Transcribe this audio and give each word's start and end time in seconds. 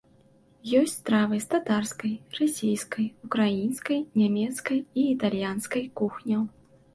Ёсць 0.77 0.93
стравы 0.99 1.35
з 1.43 1.51
татарскай, 1.53 2.13
расійскай, 2.37 3.05
украінскай, 3.27 3.99
нямецкай 4.23 4.77
і 5.03 5.05
італьянскай 5.13 5.85
кухняў. 6.03 6.43